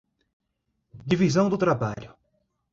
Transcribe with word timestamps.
Divisão 1.05 1.47
do 1.47 1.59
trabalho 1.59 2.15